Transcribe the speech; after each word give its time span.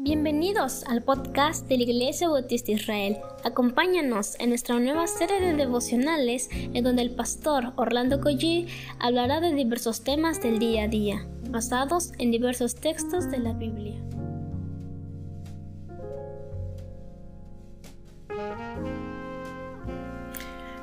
Bienvenidos 0.00 0.84
al 0.84 1.02
podcast 1.02 1.66
de 1.66 1.76
la 1.76 1.82
Iglesia 1.82 2.28
Bautista 2.28 2.70
Israel. 2.70 3.16
Acompáñanos 3.42 4.36
en 4.38 4.50
nuestra 4.50 4.78
nueva 4.78 5.08
serie 5.08 5.40
de 5.40 5.54
devocionales 5.54 6.48
en 6.52 6.84
donde 6.84 7.02
el 7.02 7.10
pastor 7.10 7.72
Orlando 7.74 8.20
Collie 8.20 8.68
hablará 9.00 9.40
de 9.40 9.52
diversos 9.52 10.04
temas 10.04 10.40
del 10.40 10.60
día 10.60 10.84
a 10.84 10.86
día, 10.88 11.26
basados 11.50 12.12
en 12.18 12.30
diversos 12.30 12.76
textos 12.76 13.28
de 13.28 13.38
la 13.40 13.54
Biblia. 13.54 14.00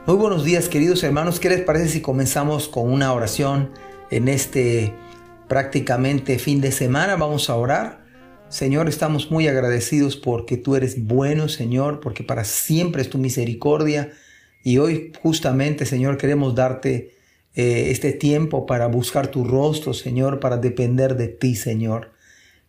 Muy 0.05 0.17
buenos 0.17 0.43
días 0.43 0.67
queridos 0.67 1.01
hermanos, 1.03 1.39
¿qué 1.39 1.47
les 1.47 1.61
parece 1.61 1.87
si 1.87 2.01
comenzamos 2.01 2.67
con 2.67 2.91
una 2.91 3.13
oración 3.13 3.71
en 4.11 4.27
este 4.27 4.93
prácticamente 5.47 6.37
fin 6.37 6.59
de 6.59 6.73
semana? 6.73 7.15
Vamos 7.15 7.49
a 7.49 7.55
orar. 7.55 8.04
Señor, 8.49 8.87
estamos 8.87 9.31
muy 9.31 9.47
agradecidos 9.47 10.15
porque 10.15 10.55
tú 10.55 10.75
eres 10.75 11.03
bueno, 11.03 11.49
Señor, 11.49 11.99
porque 11.99 12.23
para 12.23 12.43
siempre 12.43 13.01
es 13.01 13.09
tu 13.09 13.17
misericordia. 13.17 14.11
Y 14.63 14.77
hoy 14.77 15.11
justamente, 15.21 15.85
Señor, 15.85 16.17
queremos 16.17 16.55
darte 16.55 17.15
eh, 17.55 17.87
este 17.89 18.13
tiempo 18.13 18.65
para 18.65 18.87
buscar 18.87 19.27
tu 19.27 19.43
rostro, 19.43 19.93
Señor, 19.93 20.39
para 20.39 20.57
depender 20.57 21.17
de 21.17 21.27
ti, 21.27 21.55
Señor. 21.55 22.11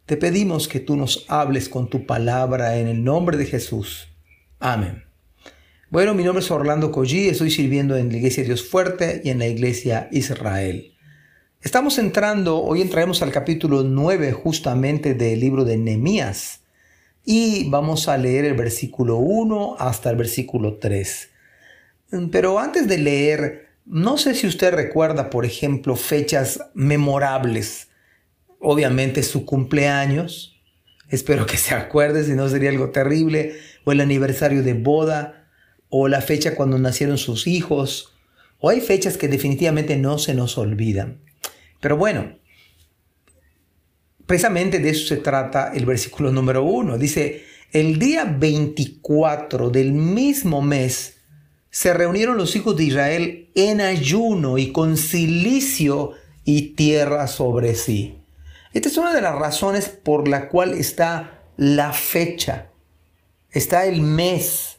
Te 0.06 0.16
pedimos 0.16 0.66
que 0.66 0.80
tú 0.80 0.96
nos 0.96 1.26
hables 1.28 1.68
con 1.68 1.90
tu 1.90 2.06
palabra 2.06 2.78
en 2.78 2.88
el 2.88 3.04
nombre 3.04 3.36
de 3.36 3.46
Jesús. 3.46 4.08
Amén. 4.58 5.04
Bueno, 5.90 6.14
mi 6.14 6.24
nombre 6.24 6.42
es 6.42 6.50
Orlando 6.50 6.90
Collí, 6.90 7.28
estoy 7.28 7.50
sirviendo 7.50 7.96
en 7.96 8.10
la 8.10 8.16
Iglesia 8.16 8.42
Dios 8.44 8.68
Fuerte 8.68 9.20
y 9.24 9.30
en 9.30 9.38
la 9.38 9.46
Iglesia 9.46 10.08
Israel. 10.10 10.95
Estamos 11.66 11.98
entrando, 11.98 12.62
hoy 12.62 12.80
entraremos 12.80 13.22
al 13.22 13.32
capítulo 13.32 13.82
9 13.82 14.30
justamente 14.30 15.14
del 15.14 15.40
libro 15.40 15.64
de 15.64 15.76
Nehemías 15.76 16.60
y 17.24 17.68
vamos 17.68 18.06
a 18.06 18.16
leer 18.16 18.44
el 18.44 18.54
versículo 18.54 19.16
1 19.16 19.74
hasta 19.80 20.10
el 20.10 20.16
versículo 20.16 20.74
3. 20.78 21.28
Pero 22.30 22.60
antes 22.60 22.86
de 22.86 22.98
leer, 22.98 23.66
no 23.84 24.16
sé 24.16 24.36
si 24.36 24.46
usted 24.46 24.74
recuerda, 24.74 25.28
por 25.28 25.44
ejemplo, 25.44 25.96
fechas 25.96 26.60
memorables. 26.72 27.88
Obviamente 28.60 29.24
su 29.24 29.44
cumpleaños, 29.44 30.60
espero 31.08 31.46
que 31.46 31.56
se 31.56 31.74
acuerde, 31.74 32.22
si 32.22 32.34
no 32.34 32.48
sería 32.48 32.70
algo 32.70 32.90
terrible, 32.90 33.56
o 33.84 33.90
el 33.90 34.00
aniversario 34.00 34.62
de 34.62 34.74
boda, 34.74 35.48
o 35.88 36.06
la 36.06 36.20
fecha 36.20 36.54
cuando 36.54 36.78
nacieron 36.78 37.18
sus 37.18 37.48
hijos, 37.48 38.14
o 38.60 38.68
hay 38.68 38.80
fechas 38.80 39.16
que 39.16 39.26
definitivamente 39.26 39.96
no 39.96 40.18
se 40.18 40.32
nos 40.32 40.58
olvidan. 40.58 41.25
Pero 41.80 41.96
bueno, 41.96 42.38
precisamente 44.26 44.78
de 44.78 44.90
eso 44.90 45.06
se 45.06 45.16
trata 45.18 45.72
el 45.74 45.86
versículo 45.86 46.32
número 46.32 46.64
uno. 46.64 46.98
Dice, 46.98 47.44
el 47.72 47.98
día 47.98 48.24
24 48.24 49.70
del 49.70 49.92
mismo 49.92 50.62
mes 50.62 51.18
se 51.70 51.92
reunieron 51.92 52.36
los 52.36 52.56
hijos 52.56 52.76
de 52.76 52.84
Israel 52.84 53.50
en 53.54 53.80
ayuno 53.80 54.56
y 54.56 54.72
con 54.72 54.96
silicio 54.96 56.12
y 56.44 56.74
tierra 56.74 57.26
sobre 57.26 57.74
sí. 57.74 58.18
Esta 58.72 58.88
es 58.88 58.96
una 58.96 59.12
de 59.12 59.20
las 59.20 59.34
razones 59.34 59.88
por 59.88 60.28
la 60.28 60.48
cual 60.48 60.74
está 60.74 61.42
la 61.56 61.92
fecha, 61.92 62.70
está 63.50 63.86
el 63.86 64.00
mes, 64.00 64.75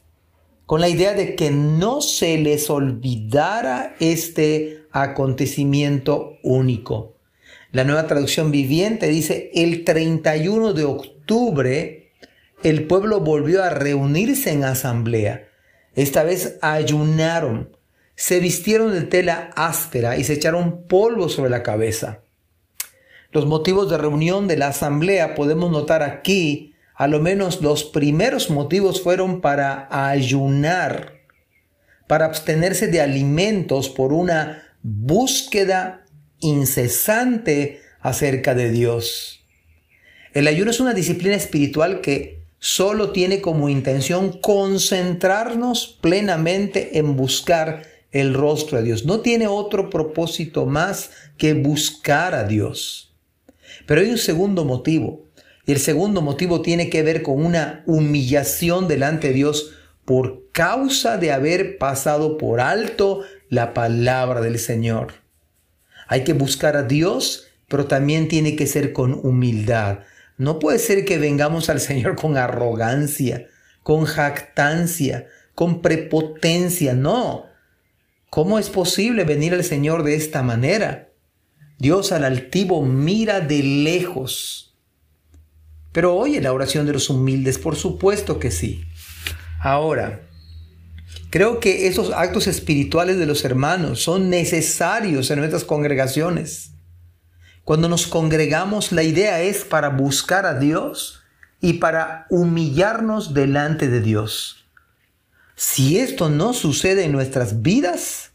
con 0.68 0.82
la 0.82 0.90
idea 0.90 1.14
de 1.14 1.36
que 1.36 1.50
no 1.50 2.02
se 2.02 2.38
les 2.38 2.70
olvidara 2.70 3.96
este 4.00 4.84
acontecimiento 4.92 6.38
único. 6.44 7.16
La 7.72 7.86
nueva 7.86 8.06
traducción 8.06 8.52
viviente 8.52 9.08
dice, 9.08 9.50
el 9.56 9.86
31 9.86 10.74
de 10.74 10.84
octubre 10.84 12.12
el 12.64 12.86
pueblo 12.86 13.22
volvió 13.22 13.64
a 13.64 13.70
reunirse 13.70 14.52
en 14.52 14.66
asamblea. 14.66 15.48
Esta 15.96 16.24
vez 16.24 16.58
ayunaron, 16.62 17.78
se 18.16 18.40
vistieron 18.42 18.92
de 18.92 19.04
tela 19.04 19.52
áspera 19.56 20.18
y 20.18 20.26
se 20.26 20.34
echaron 20.34 20.86
polvo 20.88 21.30
sobre 21.30 21.50
la 21.50 21.64
cabeza. 21.64 22.24
Los 23.32 23.46
motivos 23.46 23.90
de 23.90 23.98
reunión 23.98 24.48
de 24.48 24.58
la 24.58 24.68
asamblea 24.68 25.34
podemos 25.34 25.72
notar 25.72 26.04
aquí, 26.04 26.74
a 26.98 27.08
lo 27.08 27.20
menos 27.20 27.62
los 27.62 27.84
primeros 27.84 28.50
motivos 28.50 29.04
fueron 29.04 29.40
para 29.40 29.88
ayunar, 30.10 31.14
para 32.08 32.26
abstenerse 32.26 32.88
de 32.88 33.02
alimentos 33.02 33.88
por 33.88 34.14
una 34.14 34.64
búsqueda 34.82 36.06
incesante 36.40 37.82
acerca 38.02 38.56
de 38.56 38.72
Dios. 38.72 39.46
El 40.34 40.48
ayuno 40.48 40.72
es 40.72 40.80
una 40.80 40.96
disciplina 40.96 41.36
espiritual 41.36 42.02
que 42.02 42.42
solo 42.58 43.12
tiene 43.12 43.42
como 43.42 43.70
intención 43.70 44.40
concentrarnos 44.42 46.00
plenamente 46.02 46.98
en 46.98 47.16
buscar 47.16 47.84
el 48.12 48.34
rostro 48.34 48.80
de 48.80 48.86
Dios. 48.86 49.06
No 49.06 49.20
tiene 49.20 49.46
otro 49.46 49.92
propósito 49.92 50.66
más 50.66 51.12
que 51.38 51.54
buscar 51.54 52.34
a 52.34 52.46
Dios. 52.46 53.14
Pero 53.86 54.02
hay 54.02 54.10
un 54.10 54.18
segundo 54.18 54.66
motivo. 54.66 55.27
Y 55.68 55.74
el 55.74 55.80
segundo 55.80 56.22
motivo 56.22 56.62
tiene 56.62 56.90
que 56.90 57.04
ver 57.04 57.22
con 57.22 57.46
una 57.46 57.84
humillación 57.86 58.88
delante 58.88 59.28
de 59.28 59.34
Dios 59.34 59.74
por 60.06 60.50
causa 60.54 61.18
de 61.18 61.34
haber 61.34 61.78
pasado 61.78 62.38
por 62.38 62.62
alto 62.62 63.24
la 63.50 63.74
palabra 63.74 64.40
del 64.40 64.60
Señor. 64.60 65.16
Hay 66.08 66.24
que 66.24 66.32
buscar 66.32 66.78
a 66.78 66.84
Dios, 66.84 67.50
pero 67.68 67.86
también 67.86 68.30
tiene 68.30 68.56
que 68.56 68.66
ser 68.66 68.94
con 68.94 69.14
humildad. 69.26 70.00
No 70.38 70.58
puede 70.58 70.80
ser 70.80 71.04
que 71.04 71.18
vengamos 71.18 71.70
al 71.70 71.82
Señor 71.82 72.16
con 72.16 72.38
arrogancia, 72.38 73.48
con 73.84 74.06
jactancia, 74.06 75.28
con 75.54 75.82
prepotencia. 75.82 76.94
No. 76.94 77.44
¿Cómo 78.30 78.58
es 78.58 78.70
posible 78.70 79.26
venir 79.26 79.54
al 79.54 79.66
Señor 79.66 80.04
de 80.04 80.16
esta 80.16 80.44
manera? 80.44 81.10
Dios 81.78 82.14
al 82.14 82.24
altivo 82.24 82.86
mira 82.86 83.42
de 83.42 83.64
lejos. 83.64 84.67
Pero 85.98 86.14
oye 86.14 86.42
la 86.42 86.54
oración 86.54 86.86
de 86.86 86.94
los 86.94 87.10
humildes, 87.10 87.58
por 87.58 87.76
supuesto 87.76 88.38
que 88.38 88.52
sí. 88.52 88.86
Ahora, 89.60 90.22
Creo 91.32 91.60
que 91.60 91.88
esos 91.88 92.12
actos 92.12 92.46
espirituales 92.46 93.18
de 93.18 93.26
los 93.26 93.44
hermanos 93.44 94.04
son 94.04 94.30
necesarios 94.30 95.32
en 95.32 95.40
nuestras 95.40 95.64
congregaciones. 95.64 96.74
Cuando 97.64 97.90
nos 97.90 98.06
congregamos, 98.06 98.92
la 98.92 99.02
idea 99.02 99.42
es 99.42 99.66
para 99.66 99.90
buscar 99.90 100.46
a 100.46 100.60
Dios 100.60 101.24
y 101.62 101.74
para 101.74 102.28
humillarnos 102.30 103.34
delante 103.34 103.88
de 103.88 104.02
Dios. 104.02 104.68
Si 105.56 105.98
esto 105.98 106.30
no 106.30 106.54
sucede 106.54 107.06
en 107.06 107.12
nuestras 107.12 107.64
vidas, 107.64 108.34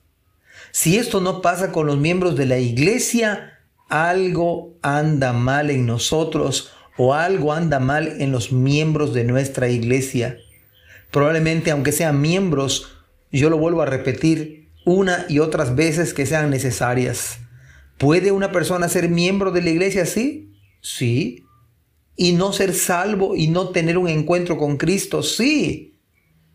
si 0.73 0.99
esto 0.99 1.21
no 1.21 1.41
pasa 1.41 1.71
con 1.71 1.87
los 1.87 1.97
miembros 1.97 2.37
de 2.37 2.47
la 2.47 2.59
iglesia, 2.59 3.61
algo 3.89 4.77
anda 4.83 5.33
mal 5.33 5.71
en 5.71 5.87
nosotros 5.87 6.73
o 6.97 7.15
algo 7.15 7.53
anda 7.53 7.81
mal 7.81 8.21
en 8.21 8.33
los 8.33 8.53
miembros 8.53 9.15
de 9.15 9.25
nuestra 9.25 9.69
iglesia. 9.69 10.39
Probablemente, 11.11 11.71
aunque 11.71 11.93
sean 11.93 12.21
miembros, 12.21 12.93
yo 13.31 13.51
lo 13.51 13.59
vuelvo 13.59 13.83
a 13.83 13.87
repetir 13.87 14.71
una 14.85 15.27
y 15.29 15.39
otras 15.39 15.75
veces 15.77 16.15
que 16.15 16.27
sean 16.27 16.51
necesarias. 16.51 17.39
¿Puede 17.99 18.33
una 18.33 18.53
persona 18.53 18.89
ser 18.89 19.09
miembro 19.09 19.53
de 19.53 19.63
la 19.63 19.71
iglesia 19.71 20.03
así? 20.03 20.53
Sí. 20.81 21.45
¿Y 22.17 22.33
no 22.33 22.53
ser 22.53 22.75
salvo 22.75 23.37
y 23.37 23.49
no 23.49 23.71
tener 23.71 23.97
un 23.97 24.09
encuentro 24.09 24.59
con 24.59 24.77
Cristo? 24.77 25.23
Sí. 25.23 25.99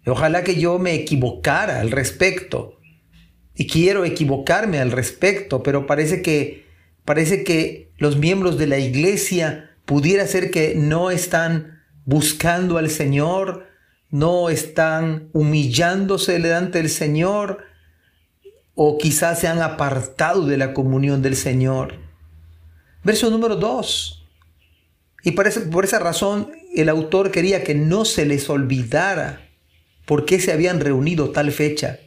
Ojalá 0.06 0.44
que 0.44 0.60
yo 0.60 0.80
me 0.80 0.94
equivocara 0.94 1.80
al 1.80 1.92
respecto. 1.92 2.80
Y 3.56 3.68
quiero 3.68 4.06
equivocarme 4.06 4.80
al 4.80 4.92
respecto, 4.92 5.64
pero 5.64 5.88
parece 5.88 6.22
que 6.22 6.66
parece 7.06 7.44
que 7.44 7.92
los 7.98 8.18
miembros 8.18 8.58
de 8.58 8.68
la 8.68 8.78
iglesia 8.78 9.67
pudiera 9.88 10.28
ser 10.28 10.52
que 10.52 10.76
no 10.76 11.10
están 11.12 11.82
buscando 12.06 12.78
al 12.78 12.90
Señor, 12.90 13.68
no 14.10 14.50
están 14.50 15.30
humillándose 15.32 16.34
delante 16.34 16.78
del 16.78 16.90
Señor 16.90 17.64
o 18.76 18.98
quizás 18.98 19.40
se 19.40 19.48
han 19.48 19.62
apartado 19.62 20.46
de 20.46 20.58
la 20.58 20.74
comunión 20.74 21.22
del 21.22 21.38
Señor. 21.38 21.96
Verso 23.04 23.30
número 23.30 23.56
2. 23.56 24.26
Y 25.24 25.32
por 25.32 25.48
esa, 25.48 25.62
por 25.70 25.86
esa 25.86 26.00
razón 26.00 26.52
el 26.76 26.90
autor 26.90 27.32
quería 27.32 27.64
que 27.64 27.74
no 27.74 28.04
se 28.04 28.26
les 28.26 28.50
olvidara 28.50 29.50
por 30.06 30.26
qué 30.26 30.40
se 30.42 30.52
habían 30.52 30.82
reunido 30.82 31.32
tal 31.32 31.52
fecha. 31.52 32.00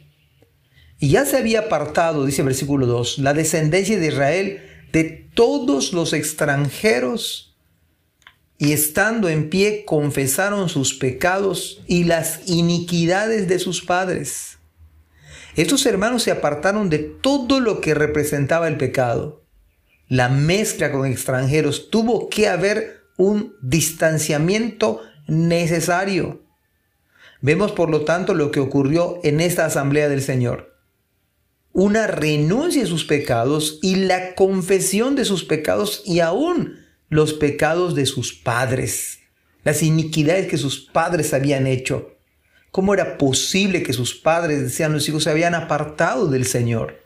Y 0.99 1.09
ya 1.09 1.25
se 1.25 1.37
había 1.37 1.61
apartado, 1.61 2.27
dice 2.27 2.43
versículo 2.43 2.85
2, 2.85 3.17
la 3.17 3.33
descendencia 3.33 3.99
de 3.99 4.07
Israel 4.07 4.61
de 4.93 5.03
todos 5.33 5.93
los 5.93 6.13
extranjeros 6.13 7.50
y 8.61 8.73
estando 8.73 9.27
en 9.27 9.49
pie 9.49 9.85
confesaron 9.85 10.69
sus 10.69 10.93
pecados 10.93 11.81
y 11.87 12.03
las 12.03 12.41
iniquidades 12.47 13.47
de 13.47 13.57
sus 13.57 13.81
padres. 13.81 14.59
Estos 15.55 15.83
hermanos 15.87 16.21
se 16.21 16.29
apartaron 16.29 16.87
de 16.87 16.99
todo 16.99 17.59
lo 17.59 17.81
que 17.81 17.95
representaba 17.95 18.67
el 18.67 18.77
pecado. 18.77 19.43
La 20.07 20.29
mezcla 20.29 20.91
con 20.91 21.07
extranjeros 21.07 21.89
tuvo 21.89 22.29
que 22.29 22.47
haber 22.47 23.01
un 23.17 23.55
distanciamiento 23.63 25.01
necesario. 25.27 26.43
Vemos 27.41 27.71
por 27.71 27.89
lo 27.89 28.05
tanto 28.05 28.35
lo 28.35 28.51
que 28.51 28.59
ocurrió 28.59 29.19
en 29.23 29.41
esta 29.41 29.65
asamblea 29.65 30.07
del 30.07 30.21
Señor. 30.21 30.77
Una 31.73 32.05
renuncia 32.05 32.83
a 32.83 32.87
sus 32.87 33.05
pecados 33.05 33.79
y 33.81 33.95
la 33.95 34.35
confesión 34.35 35.15
de 35.15 35.25
sus 35.25 35.45
pecados 35.45 36.03
y 36.05 36.19
aún 36.19 36.80
los 37.11 37.33
pecados 37.33 37.93
de 37.93 38.05
sus 38.05 38.33
padres, 38.33 39.19
las 39.65 39.83
iniquidades 39.83 40.47
que 40.47 40.57
sus 40.57 40.79
padres 40.79 41.33
habían 41.33 41.67
hecho. 41.67 42.15
¿Cómo 42.71 42.93
era 42.93 43.17
posible 43.17 43.83
que 43.83 43.91
sus 43.91 44.15
padres, 44.15 44.61
decían 44.61 44.93
los 44.93 45.09
hijos, 45.09 45.25
se 45.25 45.29
habían 45.29 45.53
apartado 45.53 46.29
del 46.29 46.45
Señor? 46.45 47.03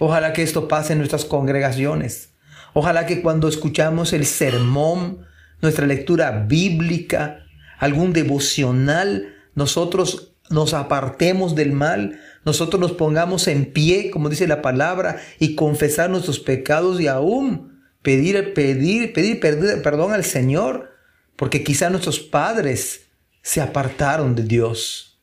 Ojalá 0.00 0.32
que 0.32 0.42
esto 0.42 0.66
pase 0.66 0.94
en 0.94 0.98
nuestras 0.98 1.24
congregaciones. 1.24 2.30
Ojalá 2.74 3.06
que 3.06 3.22
cuando 3.22 3.46
escuchamos 3.46 4.12
el 4.12 4.26
sermón, 4.26 5.24
nuestra 5.62 5.86
lectura 5.86 6.32
bíblica, 6.48 7.44
algún 7.78 8.12
devocional, 8.12 9.32
nosotros 9.54 10.34
nos 10.50 10.74
apartemos 10.74 11.54
del 11.54 11.70
mal, 11.70 12.18
nosotros 12.44 12.80
nos 12.80 12.92
pongamos 12.92 13.46
en 13.46 13.72
pie, 13.72 14.10
como 14.10 14.28
dice 14.28 14.48
la 14.48 14.60
palabra, 14.60 15.20
y 15.38 15.54
confesar 15.54 16.10
nuestros 16.10 16.40
pecados 16.40 17.00
y 17.00 17.06
aún 17.06 17.75
pedir, 18.06 18.54
pedir, 18.54 19.12
pedir 19.12 19.40
perdón 19.40 20.12
al 20.12 20.24
Señor, 20.24 20.92
porque 21.34 21.64
quizá 21.64 21.90
nuestros 21.90 22.20
padres 22.20 23.08
se 23.42 23.60
apartaron 23.60 24.36
de 24.36 24.44
Dios. 24.44 25.18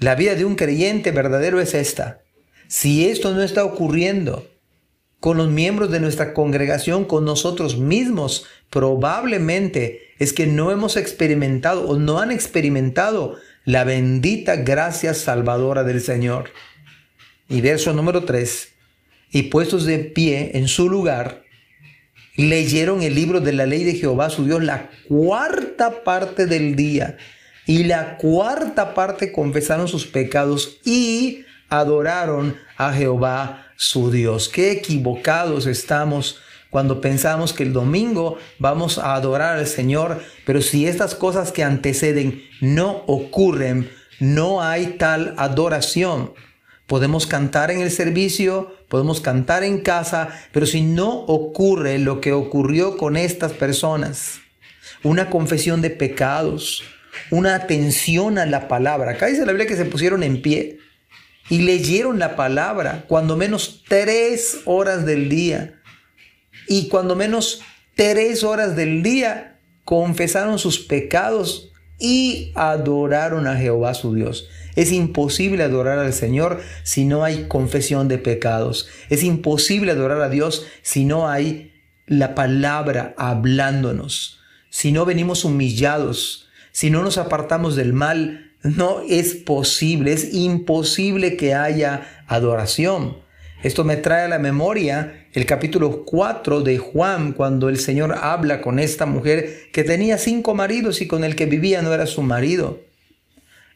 La 0.00 0.16
vida 0.16 0.34
de 0.34 0.44
un 0.44 0.56
creyente 0.56 1.12
verdadero 1.12 1.60
es 1.60 1.74
esta. 1.74 2.22
Si 2.66 3.08
esto 3.08 3.32
no 3.32 3.44
está 3.44 3.64
ocurriendo 3.64 4.50
con 5.20 5.36
los 5.36 5.50
miembros 5.50 5.92
de 5.92 6.00
nuestra 6.00 6.34
congregación, 6.34 7.04
con 7.04 7.24
nosotros 7.24 7.78
mismos, 7.78 8.46
probablemente 8.70 10.00
es 10.18 10.32
que 10.32 10.48
no 10.48 10.72
hemos 10.72 10.96
experimentado 10.96 11.88
o 11.88 11.96
no 11.96 12.18
han 12.18 12.32
experimentado 12.32 13.36
la 13.64 13.84
bendita 13.84 14.56
gracia 14.56 15.14
salvadora 15.14 15.84
del 15.84 16.00
Señor. 16.00 16.50
Y 17.48 17.60
verso 17.60 17.92
número 17.92 18.24
3. 18.24 18.68
Y 19.30 19.42
puestos 19.44 19.84
de 19.84 20.00
pie 20.00 20.50
en 20.54 20.66
su 20.66 20.88
lugar, 20.88 21.46
leyeron 22.46 23.02
el 23.02 23.14
libro 23.14 23.40
de 23.40 23.52
la 23.52 23.66
ley 23.66 23.84
de 23.84 23.94
Jehová 23.94 24.30
su 24.30 24.44
Dios 24.44 24.62
la 24.62 24.90
cuarta 25.08 26.04
parte 26.04 26.46
del 26.46 26.76
día. 26.76 27.16
Y 27.66 27.84
la 27.84 28.16
cuarta 28.16 28.94
parte 28.94 29.32
confesaron 29.32 29.88
sus 29.88 30.06
pecados 30.06 30.78
y 30.84 31.44
adoraron 31.68 32.56
a 32.78 32.92
Jehová 32.92 33.66
su 33.76 34.10
Dios. 34.10 34.48
Qué 34.48 34.70
equivocados 34.70 35.66
estamos 35.66 36.40
cuando 36.70 37.00
pensamos 37.00 37.52
que 37.52 37.64
el 37.64 37.72
domingo 37.72 38.38
vamos 38.58 38.98
a 38.98 39.14
adorar 39.14 39.58
al 39.58 39.66
Señor, 39.66 40.22
pero 40.46 40.62
si 40.62 40.86
estas 40.86 41.14
cosas 41.14 41.52
que 41.52 41.64
anteceden 41.64 42.42
no 42.60 43.02
ocurren, 43.06 43.90
no 44.20 44.62
hay 44.62 44.96
tal 44.98 45.34
adoración. 45.38 46.32
Podemos 46.88 47.26
cantar 47.26 47.70
en 47.70 47.82
el 47.82 47.90
servicio, 47.90 48.74
podemos 48.88 49.20
cantar 49.20 49.62
en 49.62 49.82
casa, 49.82 50.30
pero 50.52 50.64
si 50.64 50.80
no 50.80 51.10
ocurre 51.10 51.98
lo 51.98 52.22
que 52.22 52.32
ocurrió 52.32 52.96
con 52.96 53.18
estas 53.18 53.52
personas, 53.52 54.38
una 55.02 55.28
confesión 55.28 55.82
de 55.82 55.90
pecados, 55.90 56.82
una 57.30 57.54
atención 57.54 58.38
a 58.38 58.46
la 58.46 58.68
palabra. 58.68 59.12
Acá 59.12 59.26
dice 59.26 59.44
la 59.44 59.52
Biblia 59.52 59.68
que 59.68 59.76
se 59.76 59.84
pusieron 59.84 60.22
en 60.22 60.40
pie 60.40 60.78
y 61.50 61.60
leyeron 61.60 62.18
la 62.18 62.36
palabra 62.36 63.04
cuando 63.06 63.36
menos 63.36 63.84
tres 63.86 64.60
horas 64.64 65.04
del 65.04 65.28
día 65.28 65.82
y 66.68 66.88
cuando 66.88 67.14
menos 67.16 67.60
tres 67.96 68.44
horas 68.44 68.76
del 68.76 69.02
día 69.02 69.58
confesaron 69.84 70.58
sus 70.58 70.78
pecados 70.78 71.70
y 71.98 72.52
adoraron 72.54 73.46
a 73.46 73.56
Jehová 73.56 73.92
su 73.92 74.14
Dios. 74.14 74.48
Es 74.78 74.92
imposible 74.92 75.64
adorar 75.64 75.98
al 75.98 76.12
Señor 76.12 76.60
si 76.84 77.04
no 77.04 77.24
hay 77.24 77.46
confesión 77.48 78.06
de 78.06 78.16
pecados. 78.16 78.88
Es 79.10 79.24
imposible 79.24 79.90
adorar 79.90 80.20
a 80.20 80.28
Dios 80.28 80.66
si 80.82 81.04
no 81.04 81.28
hay 81.28 81.72
la 82.06 82.36
palabra 82.36 83.12
hablándonos. 83.18 84.38
Si 84.70 84.92
no 84.92 85.04
venimos 85.04 85.44
humillados, 85.44 86.48
si 86.70 86.90
no 86.90 87.02
nos 87.02 87.18
apartamos 87.18 87.74
del 87.74 87.92
mal, 87.92 88.52
no 88.62 89.00
es 89.08 89.34
posible, 89.34 90.12
es 90.12 90.32
imposible 90.32 91.36
que 91.36 91.54
haya 91.54 92.24
adoración. 92.28 93.16
Esto 93.64 93.82
me 93.82 93.96
trae 93.96 94.26
a 94.26 94.28
la 94.28 94.38
memoria 94.38 95.26
el 95.32 95.44
capítulo 95.44 96.04
4 96.04 96.60
de 96.60 96.78
Juan, 96.78 97.32
cuando 97.32 97.68
el 97.68 97.80
Señor 97.80 98.14
habla 98.22 98.60
con 98.60 98.78
esta 98.78 99.06
mujer 99.06 99.72
que 99.72 99.82
tenía 99.82 100.18
cinco 100.18 100.54
maridos 100.54 101.00
y 101.00 101.08
con 101.08 101.24
el 101.24 101.34
que 101.34 101.46
vivía 101.46 101.82
no 101.82 101.92
era 101.92 102.06
su 102.06 102.22
marido. 102.22 102.86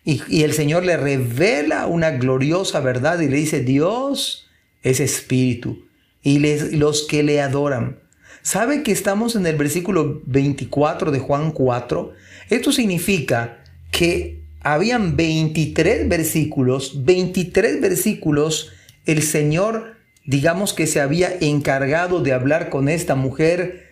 Y, 0.04 0.42
el 0.42 0.52
Señor 0.52 0.84
le 0.84 0.96
revela 0.96 1.86
una 1.86 2.10
gloriosa 2.10 2.80
verdad 2.80 3.20
y 3.20 3.28
le 3.28 3.36
dice, 3.36 3.60
Dios 3.60 4.48
es 4.82 5.00
espíritu 5.00 5.86
y 6.22 6.38
los 6.76 7.02
que 7.02 7.22
le 7.22 7.40
adoran. 7.40 7.98
¿Sabe 8.42 8.82
que 8.82 8.90
estamos 8.90 9.36
en 9.36 9.46
el 9.46 9.56
versículo 9.56 10.22
24 10.26 11.12
de 11.12 11.20
Juan 11.20 11.52
4? 11.52 12.12
Esto 12.50 12.72
significa 12.72 13.62
que 13.92 14.42
habían 14.60 15.16
23 15.16 16.08
versículos, 16.08 17.04
23 17.04 17.80
versículos 17.80 18.72
el 19.06 19.22
Señor, 19.22 19.96
digamos 20.24 20.72
que 20.72 20.86
se 20.86 21.00
había 21.00 21.32
encargado 21.40 22.20
de 22.20 22.32
hablar 22.32 22.70
con 22.70 22.88
esta 22.88 23.14
mujer 23.14 23.86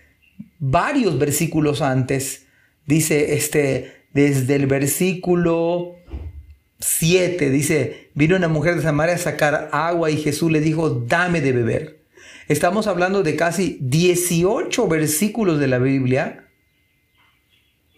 varios 0.58 1.18
versículos 1.18 1.82
antes. 1.82 2.46
Dice 2.86 3.34
este, 3.34 3.92
desde 4.12 4.56
el 4.56 4.66
versículo 4.66 5.96
7, 6.80 7.50
dice, 7.50 8.10
vino 8.14 8.36
una 8.36 8.48
mujer 8.48 8.76
de 8.76 8.82
Samaria 8.82 9.14
a 9.14 9.18
sacar 9.18 9.68
agua 9.72 10.10
y 10.10 10.16
Jesús 10.16 10.50
le 10.50 10.60
dijo, 10.60 10.90
dame 10.90 11.40
de 11.40 11.52
beber. 11.52 12.00
Estamos 12.48 12.86
hablando 12.86 13.22
de 13.22 13.36
casi 13.36 13.78
18 13.80 14.88
versículos 14.88 15.60
de 15.60 15.68
la 15.68 15.78
Biblia 15.78 16.46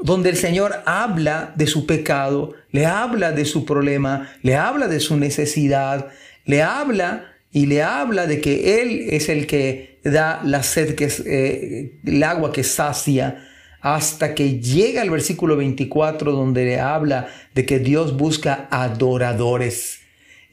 donde 0.02 0.30
el 0.30 0.36
Señor 0.36 0.82
habla 0.84 1.52
de 1.56 1.66
su 1.66 1.86
pecado, 1.86 2.54
le 2.70 2.86
habla 2.86 3.32
de 3.32 3.44
su 3.44 3.64
problema, 3.64 4.32
le 4.42 4.56
habla 4.56 4.88
de 4.88 5.00
su 5.00 5.16
necesidad, 5.16 6.08
le 6.44 6.62
habla 6.62 7.32
y 7.52 7.66
le 7.66 7.82
habla 7.82 8.26
de 8.26 8.40
que 8.40 8.80
Él 8.80 9.06
es 9.10 9.28
el 9.28 9.46
que 9.46 10.00
da 10.04 10.40
la 10.44 10.62
sed, 10.62 10.94
que 10.96 11.04
es 11.04 11.22
eh, 11.24 12.00
el 12.04 12.22
agua 12.24 12.52
que 12.52 12.64
sacia, 12.64 13.48
hasta 13.82 14.34
que 14.34 14.60
llega 14.60 15.02
al 15.02 15.10
versículo 15.10 15.56
24 15.56 16.32
donde 16.32 16.64
le 16.64 16.80
habla 16.80 17.28
de 17.54 17.66
que 17.66 17.78
Dios 17.78 18.16
busca 18.16 18.68
adoradores. 18.70 20.00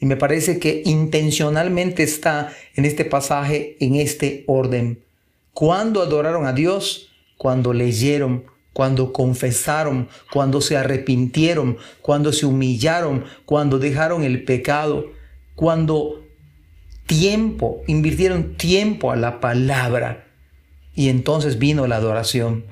Y 0.02 0.06
me 0.06 0.18
parece 0.18 0.60
que 0.60 0.82
intencionalmente 0.86 2.04
está 2.04 2.52
en 2.76 2.84
este 2.84 3.06
pasaje, 3.06 3.78
en 3.80 3.96
este 3.96 4.44
orden. 4.48 5.04
¿Cuándo 5.54 6.02
adoraron 6.02 6.46
a 6.46 6.54
Dios? 6.54 7.12
Cuando 7.38 7.72
leyeron, 7.72 8.44
cuando 8.74 9.14
confesaron, 9.14 10.10
cuando 10.32 10.60
se 10.60 10.76
arrepintieron, 10.76 11.78
cuando 12.02 12.34
se 12.34 12.46
humillaron, 12.46 13.24
cuando 13.46 13.80
dejaron 13.80 14.24
el 14.24 14.44
pecado 14.44 15.18
cuando 15.60 16.24
tiempo, 17.06 17.82
invirtieron 17.86 18.56
tiempo 18.56 19.12
a 19.12 19.18
la 19.18 19.42
palabra 19.42 20.26
y 20.96 21.10
entonces 21.10 21.60
vino 21.60 21.86
la 21.86 21.98
adoración. 21.98 22.64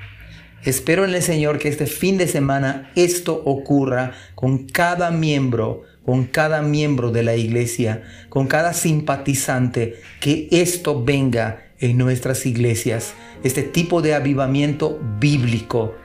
Espero 0.64 1.06
en 1.06 1.14
el 1.14 1.22
Señor 1.22 1.60
que 1.60 1.70
este 1.70 1.86
fin 1.86 2.18
de 2.18 2.28
semana 2.28 2.92
esto 2.96 3.42
ocurra 3.46 4.14
con 4.36 4.66
cada 4.66 5.12
miembro, 5.12 5.84
con 6.06 6.26
cada 6.26 6.62
miembro 6.62 7.12
de 7.12 7.24
la 7.24 7.36
iglesia, 7.36 8.04
con 8.30 8.48
cada 8.48 8.74
simpatizante, 8.74 10.02
que 10.20 10.48
esto 10.52 11.04
venga 11.04 11.68
en 11.80 11.98
nuestras 11.98 12.46
iglesias, 12.46 13.14
este 13.44 13.64
tipo 13.64 14.02
de 14.02 14.16
avivamiento 14.16 15.00
bíblico, 15.20 15.96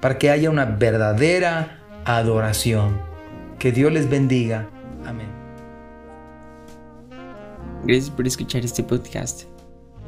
para 0.00 0.18
que 0.18 0.30
haya 0.30 0.50
una 0.50 0.64
verdadera 0.64 1.80
adoración. 2.04 3.00
Que 3.58 3.72
Dios 3.72 3.92
les 3.92 4.10
bendiga. 4.10 4.68
Amén. 5.06 5.28
Gracias 7.84 8.10
por 8.10 8.26
escuchar 8.26 8.64
este 8.64 8.82
podcast. 8.82 9.51